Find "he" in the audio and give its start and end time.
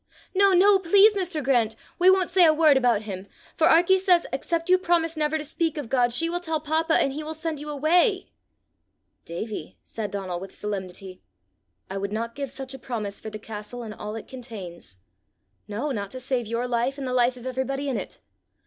7.13-7.23